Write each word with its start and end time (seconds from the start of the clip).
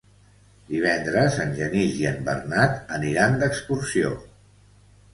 Divendres 0.71 1.37
en 1.43 1.53
Genís 1.61 2.01
i 2.05 2.09
en 2.15 2.19
Bernat 2.31 2.93
aniran 2.99 3.41
d'excursió. 3.45 4.19